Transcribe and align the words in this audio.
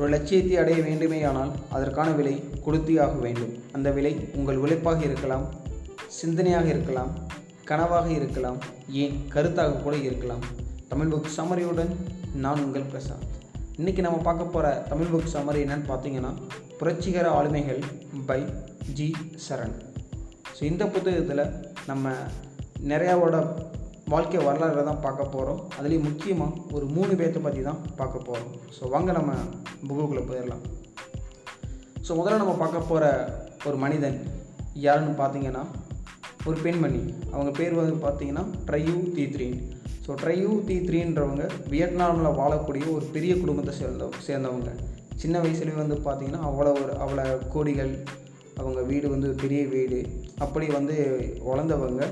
ஒரு 0.00 0.10
லட்சியத்தை 0.12 0.54
அடைய 0.60 0.78
வேண்டுமேயானால் 0.86 1.50
அதற்கான 1.76 2.10
விலை 2.18 2.32
கொடுத்தியாக 2.66 3.14
வேண்டும். 3.24 3.50
அந்த 3.76 3.88
விலை 3.96 4.12
உங்கள் 4.38 4.60
உழைப்பாக 4.62 5.00
இருக்கலாம் 5.08 5.44
சிந்தனையாக 6.18 6.66
இருக்கலாம் 6.72 7.10
கனவாக 7.70 8.08
இருக்கலாம் 8.18 8.56
ஏன் 9.02 9.16
கருத்தாக 9.34 9.82
கூட 9.82 9.94
இருக்கலாம். 10.06 10.44
தமிழ் 10.92 11.10
புக் 11.12 11.28
சமரியுடன் 11.36 11.92
நான் 12.44 12.62
உங்கள் 12.64 12.88
பிரசாந்த். 12.92 13.26
இன்றைக்கி 13.80 14.02
நம்ம 14.06 14.20
பார்க்க 14.28 14.54
போகிற 14.54 14.70
தமிழ் 14.92 15.12
புக் 15.12 15.30
சமரி 15.34 15.60
என்னன்னு 15.64 15.86
பார்த்தீங்கன்னா 15.92 16.32
புரட்சிகர 16.78 17.26
ஆளுமைகள் 17.38 17.82
பை 18.30 18.40
ஜி 18.98 19.08
சரண். 19.48 19.76
ஸோ 20.56 20.62
இந்த 20.70 20.86
புத்தகத்தில் 20.94 21.44
நம்ம 21.90 22.14
நிறையாவோட 22.92 23.36
வாழ்க்கை 24.12 24.38
வரலாறு 24.46 24.84
தான் 24.88 25.02
பார்க்க 25.04 25.24
போகிறோம் 25.34 25.60
அதுலேயும் 25.78 26.06
முக்கியமாக 26.08 26.60
ஒரு 26.76 26.84
மூணு 26.96 27.12
பேர்த்தை 27.20 27.40
பற்றி 27.44 27.60
தான் 27.68 27.80
பார்க்க 27.98 28.28
போகிறோம் 28.28 28.52
ஸோ 28.76 28.82
வாங்க 28.94 29.10
நம்ம 29.18 29.32
புக்குக்குள்ளே 29.88 30.22
போயிடலாம். 30.30 30.62
ஸோ 32.06 32.10
முதல்ல 32.18 32.40
நம்ம 32.42 32.54
பார்க்க 32.62 32.90
போகிற 32.90 33.04
ஒரு 33.68 33.76
மனிதன் 33.84 34.16
யாருன்னு 34.86 35.14
பார்த்தீங்கன்னா 35.20 35.62
ஒரு 36.48 36.56
பெண்மணி. 36.64 37.02
அவங்க 37.34 37.50
பேர் 37.58 37.78
வந்து 37.80 37.96
பார்த்தீங்கன்னா 38.06 38.44
ட்ரையூ 38.68 38.96
தி 39.16 39.26
த்ரீன். 39.34 39.58
ஸோ 40.06 40.10
ட்ரையூ 40.22 40.50
தி 40.68 40.76
த்ரீன்றவங்க 40.88 41.44
வியட்நாமில் 41.74 42.38
வாழக்கூடிய 42.40 42.86
ஒரு 42.96 43.06
பெரிய 43.16 43.32
குடும்பத்தை 43.42 43.74
சேர்ந்த 43.80 44.08
சேர்ந்தவங்க. 44.28 44.72
சின்ன 45.22 45.38
வயசுலேயே 45.44 45.78
வந்து 45.82 45.98
பார்த்திங்கன்னா 46.08 46.42
அவ்வளோ 46.50 46.72
ஒரு 46.82 46.92
அவ்வளோ 47.04 47.26
கோடிகள் 47.54 47.92
அவங்க 48.60 48.80
வீடு 48.90 49.06
வந்து 49.14 49.28
ஒரு 49.30 49.38
பெரிய 49.44 49.62
வீடு 49.76 49.98
அப்படி 50.44 50.66
வந்து 50.78 50.96
வளர்ந்தவங்க. 51.48 52.04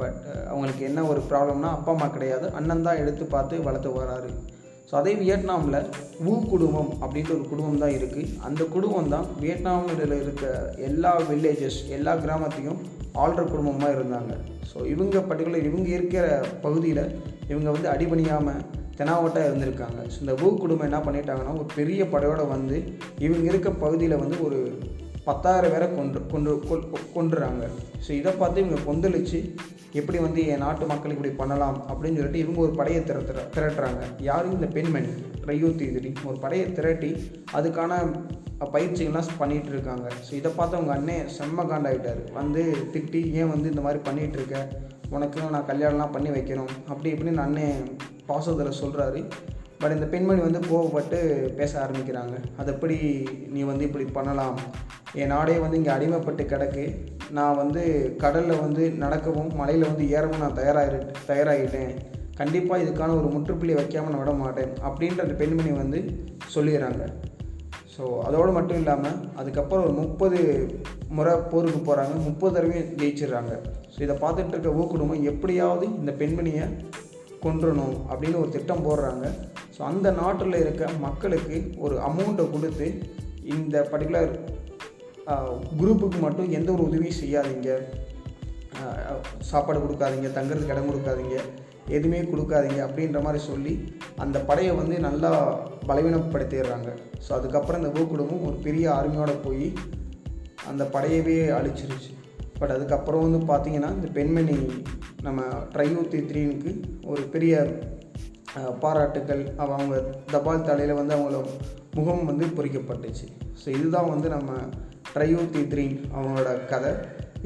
பட் 0.00 0.18
uh, 0.30 0.42
அவங்களுக்கு 0.50 0.82
என்ன 0.88 1.00
ஒரு 1.12 1.20
ப்ராப்ளம்னா 1.30 1.70
அப்பா 1.76 1.92
அம்மா 1.94 2.08
கிடையாது. 2.16 2.46
அண்ணன் 2.58 2.84
தான் 2.86 3.00
எடுத்து 3.02 3.24
பார்த்து 3.34 3.64
வளர்த்து 3.66 3.90
வராரு 3.98 4.30
ஸோ 4.88 4.94
அதே 5.00 5.12
வியட்நாமில் 5.20 5.78
ஊ 6.30 6.32
குடும்பம் 6.50 6.90
அப்படின்ற 7.02 7.30
ஒரு 7.36 7.46
குடும்பம் 7.52 7.80
தான் 7.82 7.94
இருக்குது 7.98 8.32
அந்த 8.46 8.62
குடும்பம் 8.74 9.12
தான் 9.14 9.26
வியட்நாமில் 9.42 10.14
இருக்க 10.22 10.44
எல்லா 10.88 11.12
வில்லேஜஸ் 11.30 11.78
எல்லா 11.96 12.12
கிராமத்தையும் 12.24 12.80
ஆள்ற 13.22 13.40
குடும்பமாக 13.52 13.96
இருந்தாங்க. 13.96 14.32
ஸோ 14.70 14.78
இவங்க 14.92 15.18
பர்டிகுலர் 15.30 15.68
இவங்க 15.70 15.88
இருக்கிற 15.98 16.26
பகுதியில் 16.66 17.04
இவங்க 17.52 17.68
வந்து 17.76 17.88
அடிபணியாமல் 17.94 18.62
தெனாவட்டாக 18.98 19.48
இருந்திருக்காங்க. 19.48 20.00
ஸோ 20.12 20.16
இந்த 20.24 20.34
ஊ 20.44 20.50
குடும்பம் 20.62 20.88
என்ன 20.90 21.00
பண்ணிட்டாங்கன்னா 21.06 21.54
ஒரு 21.60 21.68
பெரிய 21.78 22.02
படையோடு 22.12 22.46
வந்து 22.56 22.76
இவங்க 23.26 23.44
இருக்க 23.52 23.70
பகுதியில் 23.84 24.22
வந்து 24.24 24.38
ஒரு 24.44 24.60
பத்தாயிரம் 25.28 25.72
பேரை 25.74 25.86
கொண்டு 25.98 26.18
கொண்டு 26.30 26.52
கொண்டுறாங்க 27.16 27.64
ஸோ 28.06 28.10
இதை 28.20 28.32
பார்த்து 28.40 28.62
இவங்க 28.64 28.78
கொந்தளிச்சு 28.88 29.38
எப்படி 29.98 30.18
வந்து 30.24 30.40
என் 30.52 30.62
நாட்டு 30.64 30.84
மக்கள் 30.90 31.12
இப்படி 31.14 31.30
பண்ணலாம் 31.40 31.76
அப்படின்னு 31.90 32.18
சொல்லிட்டு 32.20 32.42
இவங்க 32.44 32.58
ஒரு 32.64 32.72
படையை 32.78 33.00
திரட்டுற 33.08 33.42
திரட்டுறாங்க. 33.56 34.00
யாரும் 34.28 34.54
இந்த 34.56 34.68
பெண்மணி 34.76 35.12
ரயூத்தி 35.50 35.84
இதுடி 35.90 36.10
ஒரு 36.28 36.36
படையை 36.44 36.66
திரட்டி 36.78 37.10
அதுக்கான 37.58 37.98
பயிற்சிகள்லாம் 38.74 39.30
பண்ணிகிட்டு 39.42 39.72
இருக்காங்க. 39.74 40.06
ஸோ 40.26 40.32
இதை 40.40 40.50
பார்த்து 40.58 40.76
அவங்க 40.78 40.92
அண்ணே 40.96 41.16
செம்ம 41.38 41.66
காண்டாயிட்டார். 41.70 42.22
வந்து 42.38 42.62
திட்டி 42.94 43.22
ஏன் 43.40 43.52
வந்து 43.54 43.70
இந்த 43.72 43.84
மாதிரி 43.86 44.02
பண்ணிகிட்டு 44.08 44.38
இருக்க? 44.40 44.58
உனக்கு 45.16 45.50
நான் 45.54 45.68
கல்யாணம்லாம் 45.72 46.14
பண்ணி 46.16 46.30
வைக்கணும். 46.36 46.72
அப்படி 46.92 47.08
இப்படின்னு 47.14 47.44
அண்ணே 47.46 47.66
பாசத்தில் 48.30 48.78
சொல்கிறாரு 48.82 49.20
பட் 49.84 49.94
இந்த 49.94 50.06
பெண்மணி 50.12 50.40
வந்து 50.44 50.60
கோவப்பட்டு 50.68 51.18
பேச 51.56 51.72
ஆரம்பிக்கிறாங்க. 51.80 52.34
அது 52.60 52.68
எப்படி 52.74 52.96
நீ 53.54 53.62
வந்து 53.70 53.86
இப்படி 53.88 54.04
பண்ணலாம்? 54.18 54.58
என் 55.22 55.32
நாடே 55.32 55.56
வந்து 55.64 55.78
இங்கே 55.80 55.92
அடிமைப்பட்டு 55.94 56.44
கிடக்கு. 56.52 56.84
நான் 57.38 57.58
வந்து 57.60 57.82
கடலில் 58.22 58.62
வந்து 58.62 58.84
நடக்கவும் 59.02 59.50
மலையில் 59.60 59.88
வந்து 59.90 60.04
ஏறவும் 60.16 60.42
நான் 60.44 60.56
தயாராகி 60.60 60.98
தயாராகிட்டேன் 61.30 61.92
கண்டிப்பாக 62.40 62.82
இதுக்கான 62.84 63.14
ஒரு 63.18 63.28
முற்றுப்புள்ளி 63.34 63.74
வைக்காமல் 63.78 64.12
நான் 64.12 64.22
விட 64.22 64.32
மாட்டேன். 64.42 64.72
அப்படின்ற 64.88 65.20
அந்த 65.26 65.36
பெண்மணி 65.42 65.72
வந்து 65.82 65.98
சொல்லிடுறாங்க. 66.54 67.04
ஸோ 67.94 68.04
அதோடு 68.28 68.52
மட்டும் 68.58 68.80
இல்லாமல் 68.82 69.18
அதுக்கப்புறம் 69.40 69.84
ஒரு 69.86 69.94
முப்பது 70.02 70.38
முறை 71.16 71.34
போருக்கு 71.52 71.80
போகிறாங்க 71.80 72.14
முப்பது 72.28 72.54
தடவையும் 72.56 72.92
ஜெயிச்சிடுறாங்க. 73.02 73.52
ஸோ 73.94 74.00
இதை 74.06 74.16
பார்த்துட்டு 74.24 74.54
இருக்க 74.56 74.78
ஊ 74.80 74.86
குடும்பம் 74.94 75.26
எப்படியாவது 75.32 75.86
இந்த 76.00 76.14
பெண்மணியை 76.22 76.66
கொன்றணும் 77.44 77.96
அப்படின்னு 78.10 78.40
ஒரு 78.42 78.50
திட்டம் 78.56 78.86
போடுறாங்க. 78.88 79.26
ஸோ 79.74 79.80
அந்த 79.90 80.08
நாட்டில் 80.20 80.60
இருக்க 80.62 80.88
மக்களுக்கு 81.06 81.56
ஒரு 81.84 81.94
அமௌண்ட்டை 82.08 82.44
கொடுத்து 82.50 82.86
இந்த 83.54 83.76
பர்டிகுலர் 83.92 84.32
குரூப்புக்கு 85.78 86.18
uh, 86.18 86.24
மட்டும் 86.24 86.48
எந்த 86.50 86.68
ஒரு 86.72 86.82
உதவியும் 86.88 87.20
செய்யாதீங்க. 87.20 87.70
Uh, 88.78 89.18
சாப்பாடு 89.50 89.78
கொடுக்காதீங்க 89.84 90.30
தங்குறதுக்கு 90.36 90.74
இடம் 90.74 90.90
கொடுக்காதீங்க 90.90 91.36
எதுவுமே 91.88 92.20
கொடுக்காதீங்க 92.32 92.80
அப்படின்ற 92.86 93.18
மாதிரி 93.22 93.40
சொல்லி 93.50 93.72
அந்த 94.16 94.38
படையை 94.48 94.72
வந்து 94.74 94.96
நல்லா 95.06 95.30
பலவீனப்படுத்திடுறாங்க. 95.88 96.90
ஸோ 97.24 97.30
அதுக்கப்புறம் 97.38 97.80
இந்த 97.82 97.90
ஊ 97.98 98.04
குடும்பம் 98.12 98.46
ஒரு 98.48 98.56
பெரிய 98.66 98.86
ஆர்மியோடு 98.98 99.34
போய் 99.46 99.66
அந்த 100.70 100.84
படையவே 100.94 101.38
அழிச்சிருச்சு. 101.58 102.10
பட் 102.58 102.74
அதுக்கப்புறம் 102.76 103.24
வந்து 103.26 103.40
பார்த்திங்கன்னா 103.52 103.90
இந்த 103.98 104.08
பெண்மணி 104.18 104.58
நம்ம 105.22 105.42
ட்ரையூத்தி 105.74 106.20
த்ரீனுக்கு 106.30 106.72
ஒரு 107.12 107.22
பெரிய 107.34 107.54
பாராட்டுக்கள். 108.82 109.42
அவங்க 109.64 110.00
தபால் 110.32 110.66
தலையில் 110.70 110.98
வந்து 111.00 111.14
அவங்கள 111.16 111.40
முகம் 111.98 112.24
வந்து 112.30 112.44
பொறிக்கப்பட்டுச்சு. 112.56 113.26
ஸோ 113.62 113.68
இதுதான் 113.78 114.10
வந்து 114.14 114.28
நம்ம 114.28 114.52
ட்ரையூத்தி 115.14 115.62
த்ரீன் 115.72 115.96
அவங்களோட 116.14 116.66
கதை. 116.72 116.92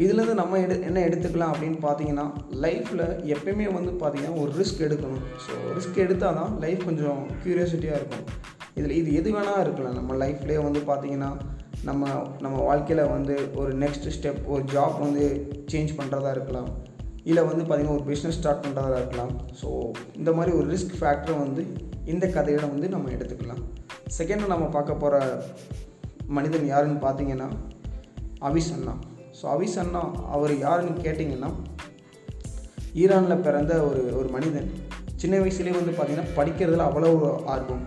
இதுலேருந்து 0.03 0.35
நம்ம 0.41 0.59
எடு 0.65 0.75
என்ன 0.81 0.99
எடுத்துக்கலாம் 1.01 1.53
அப்படின்னு 1.55 1.79
பார்த்தீங்கன்னா 1.87 2.27
லைஃப்பில் 2.65 3.05
எப்பயுமே 3.35 3.67
வந்து 3.79 3.93
பார்த்திங்கன்னா 4.03 4.41
ஒரு 4.43 4.51
ரிஸ்க் 4.61 4.85
எடுக்கணும். 4.89 5.25
ஸோ 5.45 5.55
ரிஸ்க் 5.79 6.03
எடுத்தால் 6.05 6.39
தான் 6.41 6.53
லைஃப் 6.65 6.85
கொஞ்சம் 6.85 7.23
க்யூரியாசிட்டியாக 7.45 8.01
இருக்கும். 8.01 8.27
இதில் 8.75 8.99
இது 9.01 9.13
எது 9.13 9.29
வேணால் 9.37 9.61
இருக்கலாம். 9.61 9.95
நம்ம 9.95 10.15
லைஃப்லேயே 10.25 10.61
வந்து 10.63 10.81
பார்த்திங்கன்னா 10.91 11.31
நம்ம 11.85 12.07
நம்ம 12.41 12.57
வாழ்க்கையில் 12.63 13.11
வந்து 13.17 13.35
ஒரு 13.55 13.73
நெக்ஸ்ட் 13.73 14.07
ஸ்டெப் 14.17 14.41
ஒரு 14.47 14.63
ஜாப் 14.75 14.97
வந்து 15.01 15.25
சேஞ்ச் 15.73 15.93
பண்ணுறதா 15.99 16.31
இருக்கலாம். 16.31 16.71
இல்லை 17.25 17.43
வந்து 17.45 17.63
பார்த்திங்கன்னா 17.65 17.97
ஒரு 17.99 18.07
பிஸ்னஸ் 18.11 18.39
ஸ்டார்ட் 18.39 18.63
பண்ணுறதா 18.65 18.99
இருக்கலாம். 19.01 19.33
ஸோ 19.61 19.69
இந்த 20.17 20.33
மாதிரி 20.33 20.57
ஒரு 20.59 20.67
ரிஸ்க் 20.75 20.95
ஃபேக்டரை 21.01 21.37
வந்து 21.39 21.65
இந்த 22.05 22.27
கதையில 22.27 22.71
வந்து 22.75 22.89
நம்ம 22.89 23.11
எடுத்துக்கலாம். 23.11 23.63
செகண்டாக 24.19 24.53
நம்ம 24.55 24.67
பார்க்க 24.77 25.03
போகிற 25.03 25.43
மனிதன் 26.37 26.67
யாருன்னு 26.73 27.01
பார்த்தீங்கன்னா 27.07 27.49
அவிஸ் 28.51 28.73
அண்ணா. 28.77 28.95
ஸோ 29.41 29.45
அவிஸ் 29.55 29.79
அண்ணா 29.83 30.03
அவர் 30.37 30.55
யாருன்னு 30.59 31.05
கேட்டிங்கன்னா 31.07 31.51
ஈரானில் 33.03 33.45
பிறந்த 33.47 33.73
ஒரு 33.89 34.03
ஒரு 34.21 34.29
மனிதன். 34.29 34.69
சின்ன 35.23 35.37
வயசுலேயே 35.43 35.77
வந்து 35.79 35.93
பார்த்திங்கன்னா 35.97 36.35
படிக்கிறதுல 36.39 36.89
அவ்வளோ 36.89 37.11
ஆர்வம். 37.55 37.85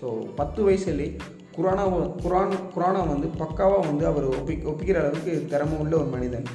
ஸோ 0.00 0.08
பத்து 0.40 0.60
வயசுலேயே 0.68 1.10
குரானா 1.56 1.84
குரான் 2.24 2.54
குரானா 2.74 3.00
வந்து 3.08 3.28
பக்காவாக 3.40 3.86
வந்து 3.88 4.06
அவர் 4.06 4.26
ஒப்பி 4.38 4.54
ஒப்பிக்கிற 4.70 4.98
அளவுக்கு 5.02 5.32
திறமை 5.50 5.76
உள்ள 5.78 5.96
ஒரு 5.96 6.10
மனிதன். 6.14 6.46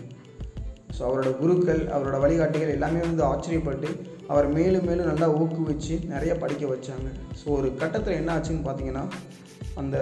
ஸோ 0.97 1.01
அவரோட 1.07 1.31
குருக்கள் 1.39 1.81
அவரோட 1.95 2.17
வழிகாட்டிகள் 2.25 2.75
எல்லாமே 2.75 3.01
வந்து 3.07 3.23
ஆச்சரியப்பட்டு 3.31 3.89
அவர் 4.33 4.47
மேலும் 4.57 4.87
மேலும் 4.89 5.09
நல்லா 5.11 5.27
ஊக்குவிச்சு 5.41 5.95
நிறைய 6.13 6.31
படிக்க 6.43 6.65
வச்சாங்க. 6.73 7.09
ஸோ 7.39 7.45
ஒரு 7.57 7.67
கட்டத்தில் 7.81 8.19
என்ன 8.21 8.31
ஆச்சுன்னு 8.37 8.65
பார்த்தீங்கன்னா 8.67 9.03
அந்த 9.81 9.97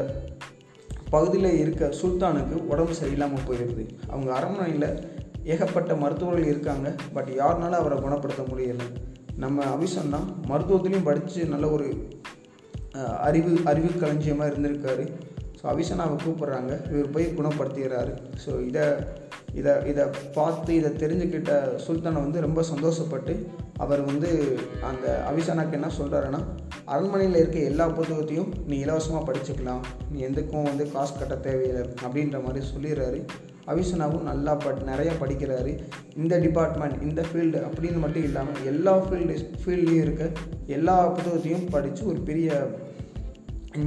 பகுதியில் 1.13 1.59
இருக்க 1.63 1.89
சுல்தானுக்கு 2.01 2.55
உடம்பு 2.71 2.93
சரியில்லாமல் 2.99 3.45
போயிடுது 3.47 3.83
அவங்க 4.11 4.29
அரண்மனையில் 4.37 4.87
ஏகப்பட்ட 5.53 5.93
மருத்துவர்கள் 6.03 6.51
இருக்காங்க 6.51 6.87
பட் 7.15 7.29
யாருனாலும் 7.41 7.81
அவரை 7.81 7.97
குணப்படுத்த 8.05 8.43
முடியலை. 8.51 8.87
நம்ம 9.43 9.65
அபிஷன்னா 9.75 10.21
மருத்துவத்துலேயும் 10.51 11.07
படித்து 11.09 11.41
நல்ல 11.53 11.65
ஒரு 11.75 11.87
அறிவு 13.27 13.51
அறிவு 13.71 13.89
களஞ்சியமாக 14.01 14.49
இருந்திருக்காரு. 14.51 15.05
ஸோ 15.59 15.63
அவிசனாவை 15.73 16.15
கூப்பிட்றாங்க. 16.23 16.73
இவர் 16.93 17.13
போய் 17.15 17.25
குணப்படுத்திடுறாரு. 17.39 18.13
ஸோ 18.43 18.51
இதை 18.69 18.85
இதை 19.59 19.73
இதை 19.91 20.03
பார்த்து 20.37 20.71
இதை 20.79 20.89
தெரிஞ்சுக்கிட்ட 21.01 21.51
சுல்தானை 21.85 22.19
வந்து 22.25 22.39
ரொம்ப 22.45 22.61
சந்தோஷப்பட்டு 22.71 23.33
அவர் 23.83 24.01
வந்து 24.09 24.29
அந்த 24.89 25.05
அவிசானாக்கு 25.29 25.77
என்ன 25.77 25.89
சொல்கிறாருன்னா 25.99 26.39
அரண்மனையில் 26.93 27.39
இருக்க 27.41 27.59
எல்லா 27.71 27.85
புத்தகத்தையும் 27.97 28.51
நீ 28.69 28.75
இலவசமாக 28.85 29.23
படிச்சுக்கலாம். 29.27 29.83
நீ 30.11 30.19
எதுக்கும் 30.29 30.67
வந்து 30.69 30.85
காசு 30.93 31.13
கட்ட 31.13 31.35
தேவையில்லை. 31.47 31.83
அப்படின்ற 32.05 32.39
மாதிரி 32.45 32.61
சொல்லிடுறாரு. 32.73 33.19
அவிசனாவும் 33.71 34.27
நல்லா 34.29 34.53
பட் 34.65 34.81
நிறையா 34.89 35.13
படிக்கிறாரு. 35.21 35.71
இந்த 36.21 36.33
டிபார்ட்மெண்ட் 36.45 36.97
இந்த 37.07 37.21
ஃபீல்டு 37.29 37.61
அப்படின்னு 37.67 38.01
மட்டும் 38.03 38.27
இல்லாமல் 38.29 38.67
எல்லா 38.71 38.93
ஃபீல்டு 39.05 39.37
ஃபீல்ட்லேயும் 39.61 40.03
இருக்க 40.05 40.25
எல்லா 40.77 40.97
புத்தகத்தையும் 41.15 41.65
படித்து 41.75 42.03
ஒரு 42.11 42.21
பெரிய 42.29 42.49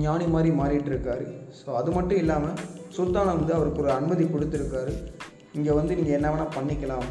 ஞானி 0.07 0.27
மாதிரி 0.35 0.51
மாறிட்டு 0.63 0.91
இருக்காரு. 0.95 1.27
ஸோ 1.61 1.69
அது 1.83 1.91
மட்டும் 1.99 2.21
இல்லாமல் 2.25 2.59
சுல்தானை 2.97 3.33
வந்து 3.39 3.55
அவருக்கு 3.59 3.83
ஒரு 3.85 3.93
அனுமதி 3.99 4.25
கொடுத்துருக்காரு. 4.35 4.95
இங்கே 5.57 5.73
வந்து 5.79 5.97
நீங்கள் 5.99 6.17
என்ன 6.19 6.29
வேணால் 6.33 6.57
பண்ணிக்கலாம். 6.57 7.09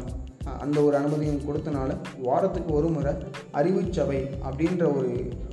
அந்த 0.64 0.78
ஒரு 0.86 0.94
அனுமதியும் 0.98 1.42
கொடுத்தனால 1.46 1.90
வாரத்துக்கு 2.26 2.70
ஒரு 2.78 2.88
முறை 2.94 3.12
அறிவுச்சபை 3.60 4.20
அப்படின்ற 4.48 4.84
ஒரு 4.98 5.10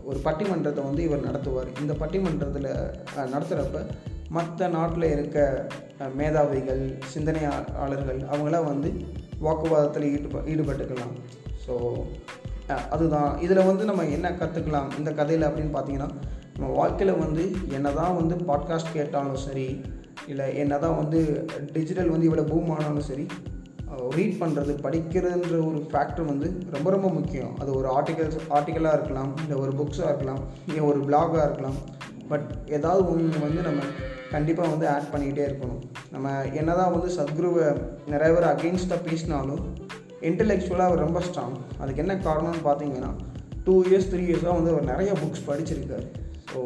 ஒரு 0.09 0.19
பட்டிமன்றத்தை 0.25 0.81
வந்து 0.87 1.01
இவர் 1.07 1.27
நடத்துவார். 1.29 1.69
இந்த 1.81 1.93
பட்டிமன்றத்தில் 2.01 2.69
நடத்துகிறப்ப 3.33 3.81
மற்ற 4.35 4.67
நாட்டில் 4.75 5.07
இருக்க 5.15 5.39
மேதாவிகள் 6.19 6.83
சிந்தனையாளர்கள் 7.13 8.21
அவங்களாம் 8.31 8.69
வந்து 8.71 8.89
வாக்குவாதத்தில் 9.45 10.07
ஈடுப 10.15 10.41
ஈடுபட்டுக்கலாம். 10.53 11.13
ஸோ 11.65 11.73
அதுதான். 12.95 13.31
இதில் 13.45 13.67
வந்து 13.69 13.83
நம்ம 13.89 14.05
என்ன 14.17 14.27
கற்றுக்கலாம் 14.39 14.89
இந்த 14.99 15.09
கதையில் 15.19 15.47
அப்படின்னு 15.47 15.75
பார்த்தீங்கன்னா 15.75 16.09
நம்ம 16.55 16.71
வாழ்க்கையில் 16.79 17.21
வந்து 17.23 17.43
என்ன 17.77 17.87
தான் 17.99 18.17
வந்து 18.19 18.35
பாட்காஸ்ட் 18.49 18.95
கேட்டாலும் 18.97 19.43
சரி 19.47 19.67
இல்லை 20.31 20.47
என்ன 20.61 20.77
தான் 20.85 20.97
வந்து 21.01 21.19
டிஜிட்டல் 21.75 22.13
வந்து 22.13 22.27
இவ்வளோ 22.29 22.45
பூம் 22.51 22.71
ஆனாலும் 22.75 23.07
சரி 23.09 23.25
ரீட் 24.15 24.39
பண்ணுறது 24.41 24.73
படிக்கிறதுன்ற 24.85 25.57
ஒரு 25.67 25.79
ஃபேக்டர் 25.91 26.29
வந்து 26.31 26.47
ரொம்ப 26.75 26.87
ரொம்ப 26.95 27.07
முக்கியம். 27.17 27.53
அது 27.61 27.69
ஒரு 27.79 27.87
ஆர்டிகல்ஸ் 27.97 28.39
ஆர்டிக்கலாக 28.55 28.97
இருக்கலாம் 28.97 29.31
இல்லை 29.43 29.57
ஒரு 29.63 29.71
புக்ஸாக 29.79 30.09
இருக்கலாம் 30.11 30.41
இல்லை 30.67 30.81
ஒரு 30.89 30.99
பிளாகாக 31.07 31.45
இருக்கலாம். 31.47 31.77
பட் 32.31 32.47
ஏதாவது 32.77 33.01
ஒன்று 33.11 33.45
வந்து 33.45 33.61
நம்ம 33.67 33.81
கண்டிப்பாக 34.33 34.71
வந்து 34.73 34.85
ஆட் 34.93 35.11
பண்ணிக்கிட்டே 35.13 35.43
இருக்கணும். 35.49 35.81
நம்ம 36.13 36.33
என்ன 36.59 36.69
தான் 36.79 36.93
வந்து 36.95 37.09
சத்குருவை 37.17 37.67
நிறைய 38.13 38.29
பேர் 38.35 38.51
அகெயின்ஸ்டாக 38.53 38.99
பேசினாலும் 39.07 39.63
இன்டலெக்சுவலாக 40.29 40.89
அவர் 40.89 41.05
ரொம்ப 41.05 41.21
ஸ்ட்ராங் 41.27 41.57
அதுக்கு 41.81 42.03
என்ன 42.05 42.13
காரணம்னு 42.27 42.63
பார்த்தீங்கன்னா 42.69 43.11
டூ 43.65 43.75
இயர்ஸ் 43.89 44.09
த்ரீ 44.11 44.23
இயர்ஸாக 44.29 44.57
வந்து 44.59 44.73
அவர் 44.73 44.91
நிறைய 44.91 45.11
புக்ஸ் 45.21 45.47
படிச்சிருக்காரு. 45.49 46.07
ஸோ 46.51 46.59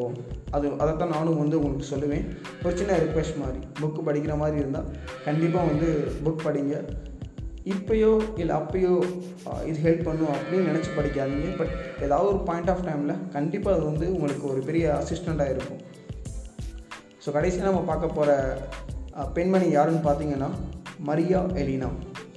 அது 0.55 0.65
அதைத்தான் 0.81 1.13
நானும் 1.15 1.41
வந்து 1.43 1.57
உங்களுக்கு 1.59 1.91
சொல்லுவேன். 1.91 2.25
ஒரு 2.63 2.73
சின்ன 2.79 2.97
ரிக்வெஸ்ட் 3.03 3.39
மாதிரி 3.43 3.59
புக்கு 3.81 4.01
படிக்கிற 4.07 4.33
மாதிரி 4.41 4.57
இருந்தால் 4.63 4.89
கண்டிப்பாக 5.27 5.69
வந்து 5.71 5.87
புக் 6.25 6.45
படிங்க. 6.47 6.75
இப்போயோ 7.73 8.11
இல்லை 8.41 8.53
அப்போயோ 8.59 8.93
இது 9.69 9.77
ஹெல்ப் 9.85 10.05
பண்ணும் 10.07 10.33
அப்படின்னு 10.35 10.69
நினச்சி 10.69 10.91
படிக்காதீங்க. 10.97 11.49
பட் 11.59 11.73
ஏதாவது 12.05 12.27
ஒரு 12.33 12.39
பாயிண்ட் 12.49 12.71
ஆஃப் 12.73 12.85
டைமில் 12.87 13.15
கண்டிப்பாக 13.35 13.75
அது 13.77 13.85
வந்து 13.91 14.05
உங்களுக்கு 14.15 14.45
ஒரு 14.53 14.61
பெரிய 14.69 14.85
அசிஸ்டண்ட்டாக 15.01 15.53
இருக்கும். 15.55 15.81
ஸோ 17.23 17.31
கடைசியாக 17.37 17.69
நம்ம 17.69 17.83
பார்க்க 17.91 18.17
போகிற 18.19 18.31
பெண்மணி 19.37 19.69
யாருன்னு 19.77 20.03
பார்த்தீங்கன்னா 20.09 20.49
Maria 21.09 21.41
Elena. 21.63 21.89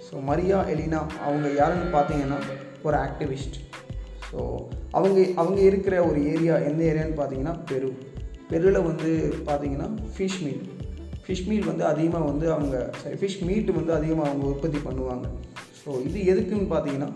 So 0.06 0.22
Maria 0.30 0.58
Elena 0.74 1.00
அவங்க 1.26 1.48
யாருன்னு 1.60 1.88
பார்த்தீங்கன்னா 1.96 2.38
ஒரு 2.86 2.96
ஆக்டிவிஸ்ட் 3.06 3.56
ஸோ 4.32 4.40
அவங்க 4.90 5.18
அவங்க 5.36 5.58
இருக்கிற 5.70 5.94
ஒரு 6.10 6.20
ஏரியா 6.34 6.54
எந்த 6.70 6.82
ஏரியான்னு 6.90 7.18
பார்த்தீங்கன்னா 7.18 7.56
பெரு. 7.70 7.90
பெருவில் 8.50 8.86
வந்து 8.90 9.10
பார்த்தீங்கன்னா 9.48 9.88
ஃபிஷ் 10.14 10.40
மீல் 10.44 10.62
ஃபிஷ் 11.24 11.46
மீல் 11.48 11.68
வந்து 11.70 11.84
அதிகமாக 11.84 12.24
வந்து 12.30 12.46
அவங்க 12.52 12.76
சாரி 13.02 13.18
ஃபிஷ் 13.20 13.42
மீட் 13.48 13.70
வந்து 13.78 13.92
அதிகமாக 13.98 14.28
அவங்க 14.30 14.46
உற்பத்தி 14.46 14.78
பண்ணுவாங்க. 14.88 15.26
ஸோ 15.80 15.90
இது 16.08 16.18
எதுக்குன்னு 16.32 16.68
பார்த்தீங்கன்னா 16.72 17.10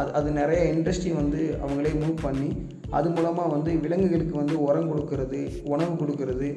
அது 0.00 0.10
அது 0.12 0.28
நிறைய 0.30 0.60
இண்டஸ்ட்ரி 0.72 1.10
வந்து 1.12 1.40
அவங்களே 1.62 1.92
மூவ் 2.00 2.16
பண்ணி 2.24 2.48
அது 2.90 3.08
மூலமாக 3.08 3.52
வந்து 3.54 3.70
விலங்குகளுக்கு 3.84 4.34
வந்து 4.40 4.56
உரம் 4.66 4.90
கொடுக்கறது 4.90 5.40
உணவு 5.74 5.94
கொடுக்கறது 6.02 6.48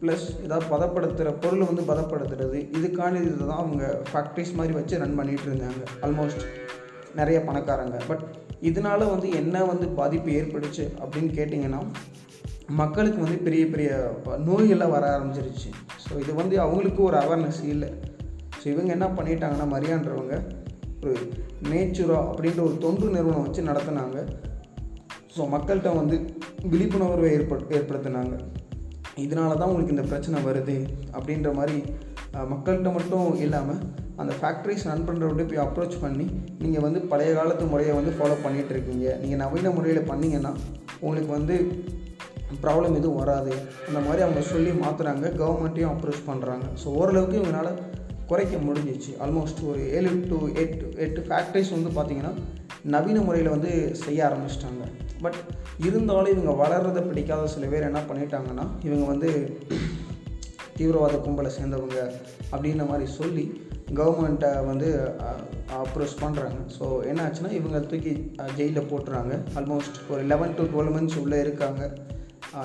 ப்ளஸ் 0.00 0.24
ஏதாவது 0.44 0.66
பதப்படுத்துகிற 0.72 1.30
பொருளை 1.42 1.66
வந்து 1.66 1.84
பதப்படுத்துறது 1.90 2.58
இதுக்கான 2.78 3.20
இதை 3.22 3.44
தான் 3.46 3.62
அவங்க 3.64 3.84
ஃபேக்ட்ரிஸ் 4.10 4.54
மாதிரி 4.54 4.74
வச்சு 4.78 5.00
ரன் 5.02 5.18
பண்ணிகிட்டு 5.20 5.48
இருந்தாங்க 5.50 5.84
ஆல்மோஸ்ட் 6.00 6.42
நிறைய 7.20 7.38
பணக்காரங்க. 7.48 7.98
பட் 8.10 8.24
இதனால் 8.68 9.10
வந்து 9.14 9.28
என்ன 9.40 9.64
வந்து 9.70 9.86
பாதிப்பு 9.98 10.30
ஏற்பட்டுச்சு 10.38 10.84
அப்படின்னு 11.02 11.30
கேட்டிங்கன்னா 11.38 11.80
மக்களுக்கு 12.80 13.18
வந்து 13.24 13.38
பெரிய 13.46 13.64
பெரிய 13.72 13.90
நோய்கள்லாம் 14.48 14.94
வர 14.94 15.04
ஆரம்பிச்சிருச்சு. 15.16 15.68
ஸோ 16.04 16.12
இது 16.22 16.32
வந்து 16.40 16.56
அவங்களுக்கு 16.64 17.00
ஒரு 17.08 17.16
அவேர்னஸ் 17.24 17.60
இல்லை. 17.74 17.90
ஸோ 18.60 18.64
இவங்க 18.74 18.90
என்ன 18.96 19.08
பண்ணிட்டாங்கன்னா 19.18 19.66
மரியான்றவங்க 19.74 20.36
ஒரு 21.00 21.14
நேச்சுரா 21.72 22.18
அப்படின்ற 22.30 22.60
ஒரு 22.68 22.76
தொண்டு 22.84 23.06
நிறுவனம் 23.16 23.44
வச்சு 23.46 23.68
நடத்தினாங்க. 23.70 24.18
ஸோ 25.34 25.44
மக்கள்கிட்ட 25.54 25.90
வந்து 26.00 26.16
விழிப்புணர்வை 26.72 27.30
ஏற்பட் 27.36 27.72
ஏற்படுத்தினாங்க. 27.78 28.34
இதனால 29.24 29.50
தான் 29.58 29.70
உங்களுக்கு 29.70 29.94
இந்த 29.96 30.06
பிரச்சனை 30.12 30.38
வருது 30.48 30.76
அப்படின்ற 31.16 31.50
மாதிரி 31.58 31.76
மக்கள்கிட்ட 32.52 32.90
மட்டும் 32.96 33.28
இல்லாமல் 33.44 33.82
அந்த 34.22 34.32
ஃபேக்ட்ரிஸ் 34.38 34.86
ரன் 34.88 35.06
பண்ணுறவங்க 35.08 35.44
போய் 35.50 35.62
அப்ரோச் 35.64 35.96
பண்ணி 36.04 36.26
நீங்கள் 36.64 36.84
வந்து 36.86 37.00
பழைய 37.10 37.30
காலத்து 37.38 37.64
முறையை 37.72 37.94
வந்து 37.98 38.12
ஃபாலோ 38.18 38.36
பண்ணிகிட்டு 38.44 38.72
இருக்கீங்க. 38.74 39.06
நீங்கள் 39.22 39.40
நவீன 39.44 39.72
முறையில் 39.76 40.08
பண்ணிங்கன்னா 40.10 40.52
உங்களுக்கு 41.04 41.32
வந்து 41.38 41.56
ப்ராப்ளம் 42.64 42.96
எதுவும் 43.00 43.20
வராது. 43.22 43.52
அந்த 43.88 44.00
மாதிரி 44.06 44.20
அவங்க 44.26 44.42
சொல்லி 44.52 44.72
மாற்றுறாங்க 44.84 45.26
கவர்மெண்ட்டையும் 45.42 45.92
அப்ரோச் 45.94 46.26
பண்ணுறாங்க 46.30 46.66
ஸோ 46.82 46.86
ஓரளவுக்கு 47.00 47.38
இவங்களால் 47.40 47.80
குறைக்க 48.30 48.56
முடிஞ்சிச்சு. 48.68 49.10
ஆல்மோஸ்ட் 49.24 49.60
ஒரு 49.70 49.82
ஏழு 49.98 50.12
டு 50.30 50.38
எட்டு 50.62 50.86
எட்டு 51.04 51.20
ஃபேக்ட்ரிஸ் 51.28 51.74
வந்து 51.76 51.90
பார்த்திங்கன்னா 51.98 52.32
நவீன 52.94 53.18
முறையில் 53.26 53.54
வந்து 53.54 53.70
செய்ய 54.04 54.18
ஆரம்பிச்சிட்டாங்க. 54.28 54.84
பட் 55.24 55.38
இருந்தாலும் 55.86 56.32
இவங்க 56.34 56.52
வளர்கிறத 56.62 57.00
பிடிக்காத 57.10 57.46
சில 57.54 57.66
பேர் 57.72 57.88
என்ன 57.90 58.00
பண்ணிட்டாங்கன்னா 58.08 58.66
இவங்க 58.88 59.04
வந்து 59.12 59.30
தீவிரவாத 60.78 61.16
கும்பலை 61.26 61.50
சேர்ந்தவங்க 61.58 61.98
அப்படின்ற 62.52 62.84
மாதிரி 62.90 63.06
சொல்லி 63.20 63.44
கவர்மெண்ட்டை 63.94 64.64
வந்து 64.64 64.88
அப்ரோச் 65.80 66.16
பண்ணுறாங்க 66.22 66.58
ஸோ 66.78 66.86
என்ன 67.04 67.20
ஆச்சுன்னா 67.26 67.52
இவங்க 67.52 67.78
தூக்கி 67.80 68.12
ஜெயிலில் 68.56 68.88
போட்டுறாங்க. 68.90 69.32
ஆல்மோஸ்ட் 69.54 69.98
ஒரு 70.10 70.22
லெவன் 70.22 70.54
டு 70.54 70.64
டுவெல் 70.64 70.92
மந்த்ஸ் 70.96 71.18
உள்ளே 71.22 71.40
இருக்காங்க. 71.40 71.82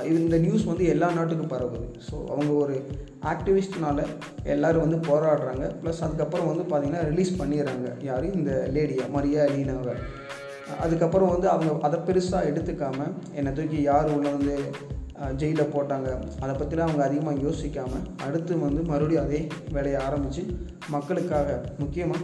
இது 0.04 0.18
இந்த 0.24 0.38
நியூஸ் 0.38 0.64
வந்து 0.64 0.86
எல்லா 0.86 1.08
நாட்டுக்கும் 1.12 1.54
பரவுது. 1.54 1.88
ஸோ 2.10 2.16
அவங்க 2.28 2.52
ஒரு 2.64 2.76
ஆக்டிவிஸ்ட்னால 3.32 4.06
எல்லோரும் 4.44 4.90
வந்து 4.90 5.00
போராடுறாங்க. 5.10 5.66
ப்ளஸ் 5.84 6.04
அதுக்கப்புறம் 6.08 6.50
வந்து 6.52 6.66
பார்த்திங்கன்னா 6.72 7.04
ரிலீஸ் 7.10 7.32
பண்ணிடுறாங்க. 7.42 8.04
யார்? 8.04 8.34
இந்த 8.34 8.70
லேடியை 8.74 9.10
மரியா 9.10 9.44
லீனாவை. 9.44 9.96
அதுக்கப்புறம் 10.80 11.30
வந்து 11.30 11.50
அவங்க 11.50 11.72
அதை 11.88 12.00
பெருசாக 12.08 12.50
எடுத்துக்காமல் 12.52 13.14
என்னை 13.36 13.54
தூக்கி 13.54 13.82
யார் 13.82 14.14
உள்ள 14.18 14.30
வந்து 14.30 14.56
ஜெயிலில் 15.42 15.74
போட்டாங்க. 15.76 16.10
அதை 16.44 16.54
பற்றிலாம் 16.60 16.90
அவங்க 16.90 17.04
அதிகமாக 17.08 17.44
யோசிக்காமல் 17.46 18.06
அடுத்து 18.28 18.60
வந்து 18.68 18.84
மறுபடியும் 18.92 19.26
அதே 19.26 19.42
வேலையை 19.76 20.00
ஆரம்பித்து 20.08 20.44
மக்களுக்காக 20.96 21.58
முக்கியமாக 21.82 22.22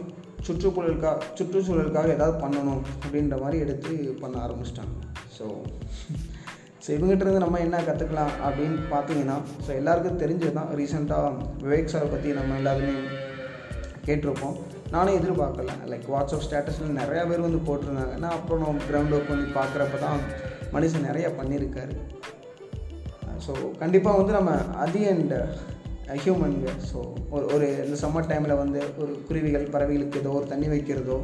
சுற்றுச்சூழலுக்காக 0.47 1.17
சுற்றுச்சூழலுக்காக 1.37 2.15
ஏதாவது 2.17 2.35
பண்ணணும் 2.45 2.81
அப்படின்ற 3.03 3.37
மாதிரி 3.43 3.57
எடுத்து 3.65 3.93
பண்ண 4.23 4.35
ஆரம்பிச்சிட்டாங்க. 4.45 4.95
ஸோ 5.37 5.45
ஸோ 6.83 6.89
இவங்ககிட்டருந்து 6.95 7.43
நம்ம 7.43 7.59
என்ன 7.65 7.77
கற்றுக்கலாம் 7.87 8.33
அப்படின்னு 8.47 8.77
பார்த்தீங்கன்னா 8.91 9.37
ஸோ 9.65 9.71
எல்லாருக்கும் 9.79 10.21
தெரிஞ்சது 10.23 10.53
தான் 10.57 10.69
ரீசெண்டாக 10.79 11.31
விவேக் 11.63 11.91
சாரை 11.93 12.07
பற்றி 12.13 12.29
நம்ம 12.39 12.57
எல்லாருமே 12.61 12.93
கேட்டிருப்போம். 14.07 14.57
நானும் 14.93 15.17
எதிர்பார்க்கல. 15.19 15.71
லைக் 15.91 16.05
வாட்ஸ்அப் 16.13 16.45
ஸ்டேட்டஸில் 16.45 16.97
நிறையா 17.01 17.23
பேர் 17.29 17.45
வந்து 17.47 17.59
போட்டிருந்தாங்க. 17.69 18.13
நான் 18.23 18.35
அப்புறம் 18.37 18.63
நம்ம 18.65 18.85
கிரவுண்ட் 18.91 19.15
ஒர்க் 19.17 19.31
பண்ணி 19.31 19.47
பார்க்குறப்ப 19.59 19.99
தான் 20.05 20.21
மனுஷன் 20.75 21.07
நிறையா 21.09 21.31
பண்ணியிருக்காரு. 21.39 21.95
ஸோ 23.45 23.53
கண்டிப்பாக 23.77 24.19
வந்து 24.19 24.33
நம்ம 24.37 24.51
அதி 24.85 25.01
அண்ட் 25.13 25.35
ஹியூமனுங்க 26.23 26.69
ஸோ 26.89 26.99
ஒரு 27.35 27.45
ஒரு 27.55 27.65
இந்த 27.85 27.95
சம்மர் 28.03 28.29
டைமில் 28.29 28.59
வந்து 28.61 28.79
ஒரு 28.97 29.13
குருவிகள் 29.27 29.65
பறவைகளுக்கு 29.73 30.19
ஏதோ 30.19 30.29
ஒரு 30.29 30.45
தண்ணி 30.51 30.67
வைக்கிறதோ 30.67 31.17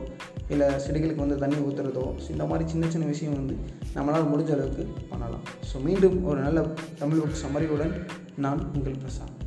இல்லை 0.54 0.68
செடிகளுக்கு 0.86 1.24
வந்து 1.25 1.38
தண்ணி 1.38 1.57
ஊற்றுறதோ 1.68 2.06
ஸோ 2.24 2.27
இந்த 2.30 2.45
மாதிரி 2.50 2.65
சின்ன 2.69 2.89
சின்ன 2.89 3.06
விஷயம் 3.06 3.38
வந்து 3.39 3.56
நம்மளால் 3.95 4.31
முடிஞ்ச 4.33 4.51
அளவுக்கு 4.57 4.86
பண்ணலாம். 5.10 5.45
ஸோ 5.69 5.83
மீண்டும் 5.85 6.18
ஒரு 6.26 6.42
நல்ல 6.42 6.61
தமிழ் 7.02 7.21
புக் 7.23 7.42
சம்மரியுடன் 7.45 7.94
நான் 8.45 8.61
உங்கள் 8.76 9.02
பிரசாந்த். 9.04 9.43